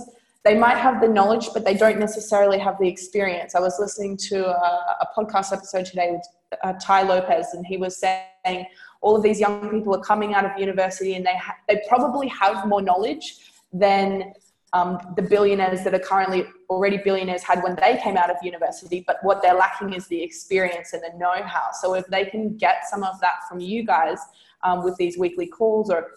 [0.43, 3.53] they might have the knowledge, but they don't necessarily have the experience.
[3.53, 6.25] I was listening to a, a podcast episode today with
[6.63, 8.65] uh, Tai Lopez, and he was saying
[9.01, 12.27] all of these young people are coming out of university and they ha- they probably
[12.29, 13.35] have more knowledge
[13.79, 14.33] than
[14.73, 19.03] um, the billionaires that are currently already billionaires had when they came out of university,
[19.07, 21.69] but what they're lacking is the experience and the know how.
[21.71, 24.19] So, if they can get some of that from you guys
[24.63, 26.11] um, with these weekly calls or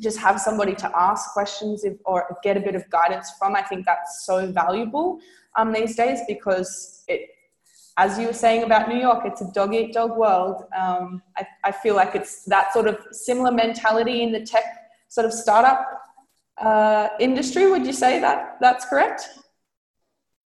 [0.00, 3.62] just have somebody to ask questions if, or get a bit of guidance from, I
[3.62, 5.20] think that's so valuable
[5.56, 7.28] um, these days because it,
[7.98, 10.64] as you were saying about New York, it's a dog eat dog world.
[10.74, 14.64] Um, I, I feel like it's that sort of similar mentality in the tech
[15.08, 15.86] sort of startup
[16.62, 17.70] uh, industry.
[17.70, 19.28] Would you say that that's correct?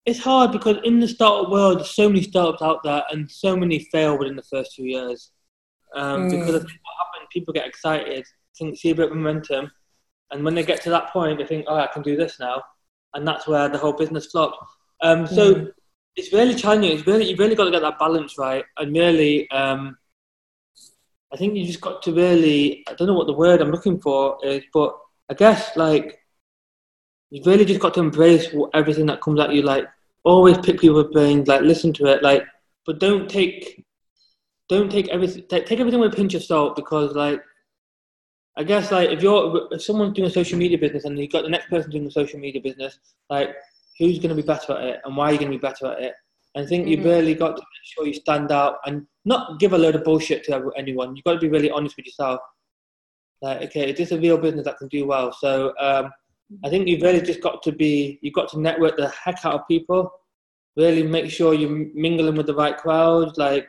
[0.07, 3.57] It's hard because in the startup world, there's so many startups out there, and so
[3.57, 5.31] many fail within the first two years.
[5.95, 6.31] Um, Mm.
[6.31, 8.25] Because I think what happens, people get excited,
[8.57, 9.71] think, see a bit of momentum,
[10.31, 12.63] and when they get to that point, they think, "Oh, I can do this now,"
[13.15, 14.57] and that's where the whole business flops.
[15.03, 15.73] Um, so Mm.
[16.17, 16.93] it's really challenging.
[16.93, 19.97] It's really you've really got to get that balance right, and really, um,
[21.33, 22.85] I think you just got to really.
[22.89, 24.97] I don't know what the word I'm looking for is, but
[25.31, 26.19] I guess like
[27.31, 29.63] you've really just got to embrace everything that comes at you.
[29.63, 29.87] Like
[30.25, 32.45] always pick people's brains, like listen to it, like
[32.87, 33.85] but don't take
[34.69, 37.41] don't take everything take, everything with a pinch of salt because like
[38.57, 41.43] I guess like if you're if someone's doing a social media business and you've got
[41.43, 42.99] the next person doing a social media business,
[43.31, 43.55] like
[43.99, 45.87] who's going to be better at it and why are you going to be better
[45.87, 46.15] at it?
[46.55, 47.05] And I think you've Mhm.
[47.05, 50.43] really got to make sure you stand out and not give a load of bullshit
[50.45, 51.15] to anyone.
[51.15, 52.41] You've got to be really honest with yourself.
[53.43, 55.33] Like, okay, is this a real business that can do well?
[55.33, 56.11] So um,
[56.65, 59.55] I think you've really just got to be, you've got to network the heck out
[59.55, 60.11] of people.
[60.77, 63.37] Really make sure you're mingling with the right crowd.
[63.39, 63.69] Like,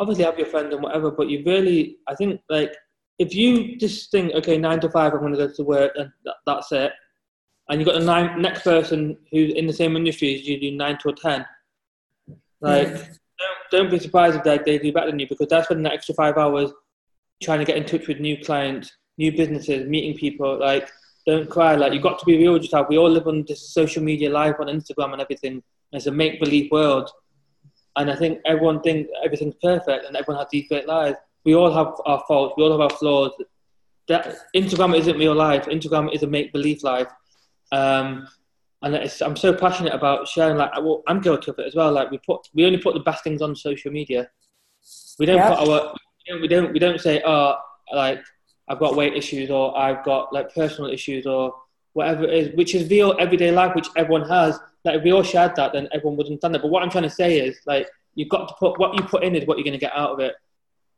[0.00, 2.74] obviously have your friends and whatever, but you really, I think, like,
[3.18, 6.10] if you just think, okay, nine to five, I'm going to go to work and
[6.24, 6.92] that, that's it,
[7.68, 10.76] and you've got the nine, next person who's in the same industry as you do
[10.76, 11.46] nine to ten,
[12.60, 13.18] like, Mm.
[13.38, 15.92] don't, don't be surprised if they, they do better than you because they're spending the
[15.92, 16.70] extra five hours
[17.42, 20.58] trying to get in touch with new clients, new businesses, meeting people.
[20.58, 20.90] Like,
[21.26, 21.74] don't cry.
[21.76, 22.88] Like, you've got to be real with yourself.
[22.88, 25.62] We all live on this social media live on Instagram and everything.
[25.92, 27.10] It's a make believe world.
[27.96, 31.18] And I think everyone thinks everything's perfect and everyone has these great lives.
[31.44, 33.32] We all have our faults, we all have our flaws.
[34.08, 35.66] That Instagram isn't real life.
[35.66, 37.08] Instagram is a make believe life.
[37.70, 38.26] Um,
[38.82, 40.56] and it's, I'm so passionate about sharing.
[40.56, 41.92] Like, well, I'm guilty of it as well.
[41.92, 44.28] Like, we put, we only put the best things on social media.
[45.18, 45.54] We don't Yeah.
[45.54, 45.94] put our
[46.40, 47.56] we don't we don't say oh
[47.92, 48.22] like
[48.68, 51.54] I've got weight issues or I've got like personal issues or
[51.92, 54.58] whatever it is, which is real everyday life, which everyone has.
[54.84, 56.62] Like if we all shared that, then everyone would understand that.
[56.62, 59.24] But what I'm trying to say is like you've got to put what you put
[59.24, 60.34] in is what you're going to get out of it.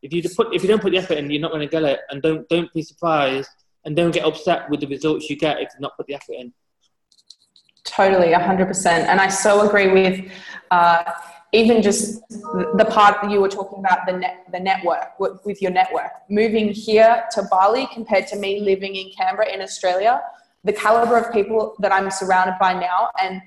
[0.03, 1.83] If you put if you don't put the effort in, you're not going to get
[1.83, 2.01] it.
[2.11, 3.49] And don't don't be surprised
[3.85, 6.35] and don't get upset with the results you get if you not put the effort
[6.35, 6.53] in.
[7.85, 8.87] Totally, 100%.
[8.87, 10.31] And I so agree with
[10.71, 11.05] uh,
[11.55, 15.71] even just the part that you were talking about the net, the network with your
[15.71, 16.11] network.
[16.29, 20.21] Moving here to Bali compared to me living in Canberra in Australia
[20.65, 23.41] the caliber of people that I'm surrounded by now and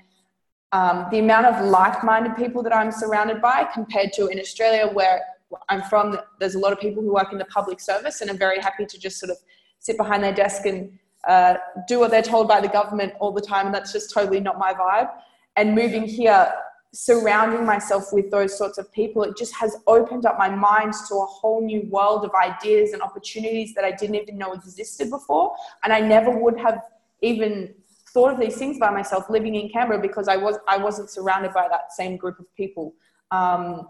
[0.72, 5.22] um, the amount of like-minded people that I'm surrounded by compared to in Australia where
[5.70, 8.38] I'm from there's a lot of people who work in the public service and are
[8.38, 9.38] very happy to just sort of
[9.80, 10.92] sit behind their desk and
[11.28, 11.56] uh,
[11.88, 14.60] do what they're told by the government all the time and that's just totally not
[14.60, 15.10] my vibe.
[15.56, 16.52] And moving here
[16.98, 21.14] surrounding myself with those sorts of people, it just has opened up my mind to
[21.14, 25.56] a whole new world of ideas and opportunities that I didn't even know existed before.
[25.84, 26.82] And I never would have
[27.22, 27.76] even
[28.10, 31.54] thought of these things by myself living in Canberra because I, was, I wasn't surrounded
[31.54, 32.96] by that same group of people.
[33.30, 33.90] Um,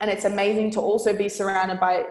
[0.00, 2.04] and it's amazing to also be surrounded by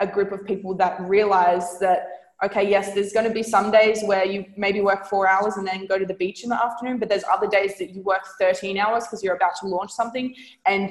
[0.00, 4.02] a group of people that realize that okay, yes, there's going to be some days
[4.04, 6.98] where you maybe work four hours and then go to the beach in the afternoon,
[6.98, 10.34] but there's other days that you work 13 hours because you're about to launch something
[10.66, 10.90] and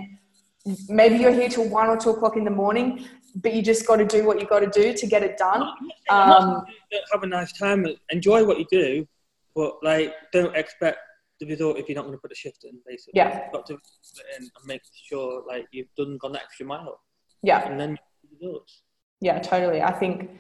[0.88, 3.98] maybe you're here till one or two o'clock in the morning, but you just got
[3.98, 5.64] to do what you got to do to get it done.
[6.10, 6.64] Um,
[7.12, 9.08] have a nice time, enjoy what you do,
[9.56, 11.00] but like don't expect
[11.40, 12.80] the result if you're not going to put a shift in.
[12.88, 16.32] Basically, yeah, you've got to put it in and make sure like you've done gone
[16.34, 17.02] that extra mile.
[17.42, 17.98] Yeah, and then
[18.32, 18.84] results.
[19.20, 19.82] Yeah, totally.
[19.82, 20.32] I think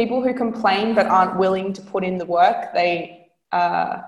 [0.00, 3.98] people who complain but aren't willing to put in the work, they uh,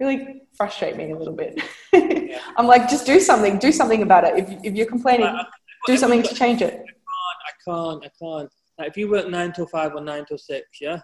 [0.00, 1.62] really frustrate me a little bit.
[1.92, 2.40] yeah.
[2.56, 4.32] I'm like, just do something, do something about it.
[4.40, 5.46] If, if you're complaining, I, I,
[5.86, 6.74] do something to change it.
[6.74, 8.50] I can't, I can't, I can't.
[8.78, 11.00] Like if you work nine till five or nine till six, yeah?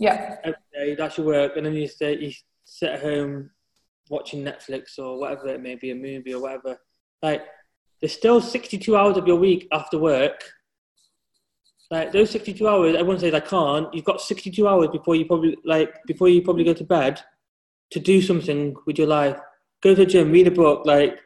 [0.00, 0.36] Yeah.
[0.42, 2.32] Every day, that's your work, and then you stay, you
[2.64, 3.50] sit at home
[4.10, 6.76] watching Netflix or whatever it may be, a movie or whatever.
[7.22, 7.44] Like,
[8.00, 10.42] there's still 62 hours of your week after work
[11.90, 13.92] like those 62 hours, everyone says I can't.
[13.94, 17.20] You've got 62 hours before you probably like before you probably go to bed
[17.92, 19.38] to do something with your life.
[19.82, 21.18] Go to the gym, read a book, like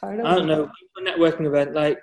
[0.00, 0.22] totally.
[0.22, 1.74] I don't know, a networking event.
[1.74, 1.98] Like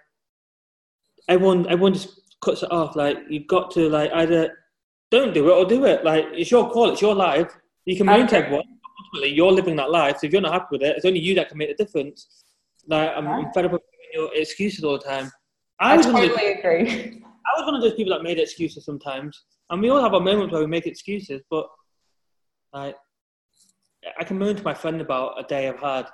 [1.28, 2.10] everyone, everyone just
[2.43, 2.95] cuts it off.
[2.95, 4.56] Like you've got to like either
[5.10, 6.06] don't do it or do it.
[6.06, 7.52] Like it's your call, it's your life.
[7.86, 8.65] You can moan to everyone.
[9.06, 10.17] Ultimately, you're living that life.
[10.19, 12.43] So if you're not happy with it, it's only you that can make the difference.
[12.88, 13.82] Like I'm, fed up with
[14.13, 15.32] your excuses all the time.
[15.80, 17.23] I, I totally agree.
[17.45, 20.19] I was one of those people that made excuses sometimes, and we all have our
[20.19, 21.41] moments where we make excuses.
[21.49, 21.67] But
[22.73, 22.95] like,
[24.19, 26.08] I can moan to my friend about a day I've had,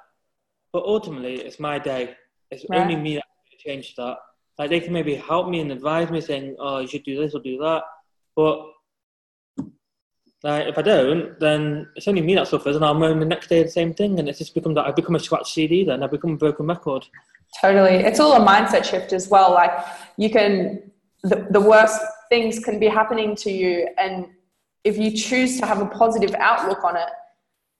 [0.73, 2.15] but ultimately, it's my day.
[2.51, 2.81] It's right.
[2.81, 4.17] only me that can change that.
[4.57, 7.35] Like they can maybe help me and advise me, saying, "Oh, you should do this
[7.35, 7.83] or do that,"
[8.35, 8.71] but
[10.43, 13.47] like if I don't, then it's only me that suffers, and I'll moan the next
[13.47, 15.83] day the same thing, and it's just become that I've become a scratch CD.
[15.83, 17.05] Then I've become a broken record.
[17.59, 19.51] Totally, it's all a mindset shift as well.
[19.51, 19.71] Like
[20.17, 20.91] you can
[21.29, 23.87] the, the worst things can be happening to you.
[23.97, 24.27] And
[24.83, 27.09] if you choose to have a positive outlook on it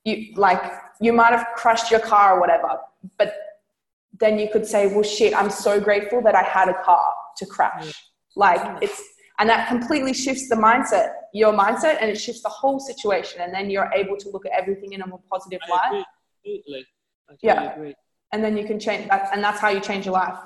[0.06, 0.62] you like
[1.02, 2.80] you might have crashed your car or whatever
[3.18, 3.34] but
[4.20, 7.46] then you could say well shit i'm so grateful that i had a car to
[7.46, 7.94] crash.
[8.38, 9.02] Like it's
[9.40, 13.54] and that completely shifts the mindset your mindset and it shifts the whole situation and
[13.54, 16.06] then you're able to look at everything in a more positive light.
[17.42, 17.74] Yeah.
[17.74, 17.96] agree.
[18.32, 20.38] and then you can change that and that's how you change your life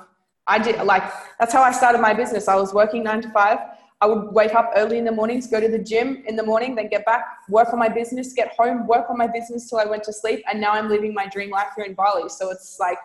[0.50, 1.04] I did like
[1.38, 2.48] that's how I started my business.
[2.48, 3.58] I was working nine to five.
[4.02, 6.74] I would wake up early in the mornings, go to the gym in the morning,
[6.74, 9.84] then get back, work on my business, get home, work on my business till I
[9.84, 12.28] went to sleep, and now I'm living my dream life here in Bali.
[12.30, 12.98] So it's like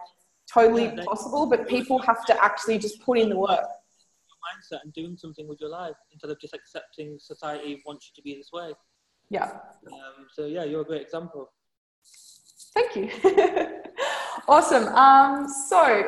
[0.52, 3.68] totally possible, but people have to actually just put in the work.
[4.46, 8.22] Mindset and doing something with your life instead of just accepting society wants you to
[8.22, 8.72] be this way.
[9.30, 9.52] Yeah.
[9.88, 11.52] Um, so yeah, you're a great example.
[12.74, 13.10] Thank you.
[14.48, 14.88] awesome.
[14.90, 16.06] Um, so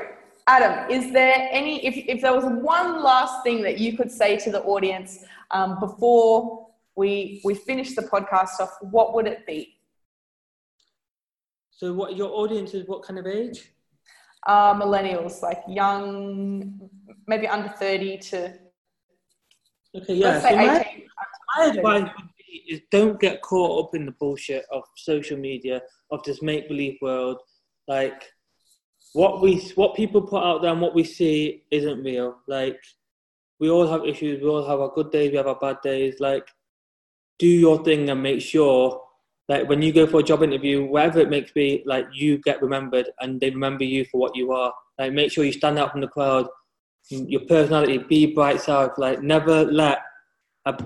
[0.47, 4.37] Adam, is there any, if, if there was one last thing that you could say
[4.37, 9.77] to the audience um, before we, we finish the podcast off, what would it be?
[11.71, 13.71] So, what your audience is what kind of age?
[14.47, 16.89] Uh, millennials, like young,
[17.27, 18.53] maybe under 30 to.
[19.95, 20.39] Okay, yeah.
[20.39, 21.03] So my,
[21.57, 25.81] my advice would be is don't get caught up in the bullshit of social media,
[26.09, 27.37] of this make believe world.
[27.87, 28.23] Like,
[29.13, 32.37] what we what people put out there and what we see isn't real.
[32.47, 32.79] Like
[33.59, 36.19] we all have issues, we all have our good days, we have our bad days.
[36.19, 36.47] Like
[37.39, 39.01] do your thing and make sure
[39.49, 42.61] like when you go for a job interview, whatever it makes be, like you get
[42.61, 44.73] remembered and they remember you for what you are.
[44.99, 46.47] Like make sure you stand out from the crowd
[47.09, 48.97] your personality, be bright self.
[48.97, 49.99] Like never let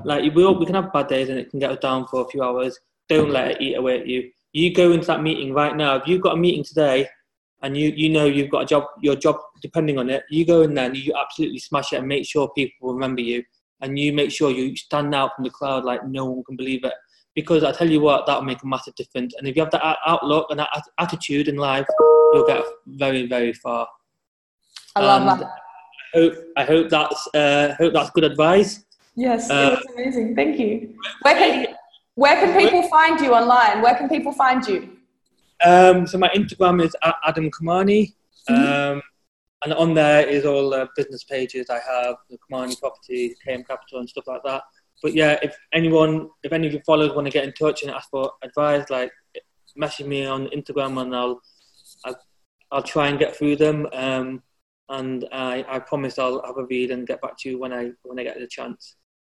[0.03, 2.21] like we all, we can have bad days and it can get us down for
[2.21, 2.79] a few hours.
[3.09, 4.29] Don't let it eat away at you.
[4.53, 5.95] You go into that meeting right now.
[5.95, 7.09] If you've got a meeting today
[7.61, 10.61] and you you know you've got a job, your job depending on it, you go
[10.61, 13.43] in there and you absolutely smash it and make sure people remember you
[13.81, 16.83] and you make sure you stand out from the crowd like no one can believe
[16.83, 16.93] it.
[17.33, 19.33] Because I tell you what, that'll make a massive difference.
[19.37, 21.85] And if you have that outlook and that attitude in life,
[22.33, 23.87] you'll get very, very far.
[24.95, 25.47] I love and that.
[26.13, 28.83] I hope, I hope that's uh, hope that's good advice.
[29.15, 30.35] Yes, uh, it was amazing.
[30.35, 30.93] Thank you.
[31.21, 31.75] Where can
[32.15, 33.81] where can people find you online?
[33.81, 34.90] Where can people find you?
[35.65, 36.95] Um, so my Instagram is
[37.25, 38.13] Adam Kamani.
[38.49, 38.93] Mm-hmm.
[38.97, 39.01] Um,
[39.63, 43.99] and on there is all the business pages I have, the Kamani Property, KM Capital,
[43.99, 44.63] and stuff like that.
[45.03, 47.91] But yeah, if anyone, if any of your followers want to get in touch and
[47.91, 49.11] ask for advice, like
[49.75, 51.41] message me on Instagram, and I'll,
[52.05, 52.15] I'll,
[52.71, 53.87] I'll try and get through them.
[53.93, 54.43] Um,
[54.89, 57.91] and I, I promise I'll have a read and get back to you when I
[58.03, 58.95] when I get the chance.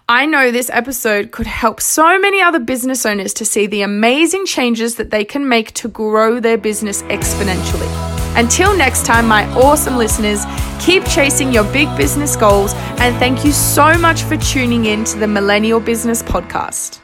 [0.07, 4.45] I know this episode could help so many other business owners to see the amazing
[4.45, 7.89] changes that they can make to grow their business exponentially.
[8.37, 10.45] Until next time, my awesome listeners,
[10.79, 15.17] keep chasing your big business goals and thank you so much for tuning in to
[15.17, 16.99] the Millennial Business Podcast.